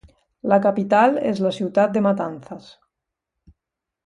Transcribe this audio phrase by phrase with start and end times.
[0.53, 2.73] La capital és la ciutat de Matanzas.